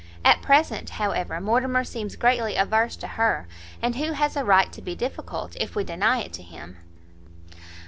[0.25, 3.47] At present, however, Mortimer seems greatly averse to her,
[3.83, 6.77] and who has a right to be difficult, if we deny it to him?"